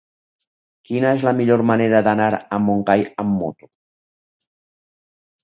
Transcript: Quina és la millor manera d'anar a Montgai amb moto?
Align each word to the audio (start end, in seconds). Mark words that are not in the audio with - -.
Quina 0.89 1.11
és 1.17 1.25
la 1.27 1.33
millor 1.39 1.63
manera 1.71 1.99
d'anar 2.07 2.31
a 2.39 2.59
Montgai 2.69 3.05
amb 3.25 3.37
moto? 3.43 3.71